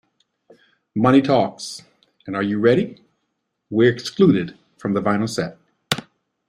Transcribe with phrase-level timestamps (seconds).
[0.97, 1.83] "Moneytalks"
[2.25, 3.03] and "Are You Ready"
[3.69, 5.59] were excluded from the vinyl set.